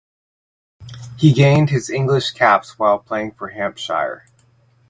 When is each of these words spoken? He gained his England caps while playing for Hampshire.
He 1.19 1.31
gained 1.31 1.69
his 1.69 1.87
England 1.87 2.31
caps 2.33 2.79
while 2.79 2.97
playing 2.97 3.33
for 3.33 3.49
Hampshire. 3.49 4.25